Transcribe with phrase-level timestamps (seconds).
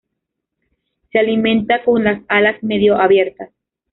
[1.11, 3.51] Se alimenta con las alas medio abiertas.